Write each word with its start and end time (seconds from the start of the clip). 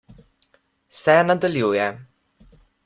Se 1.01 1.17
nadaljuje... 1.29 1.87